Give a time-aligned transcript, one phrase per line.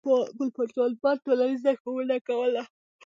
[0.37, 2.63] ګل پاچا الفت ټولنیزه ښوونه کوله.